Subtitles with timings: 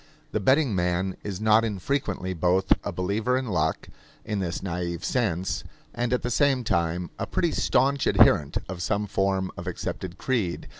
[0.31, 3.87] The betting man is not infrequently both a believer in luck,
[4.25, 9.05] in this naive sense, and at the same time a pretty staunch adherent of some
[9.05, 10.67] form of accepted creed.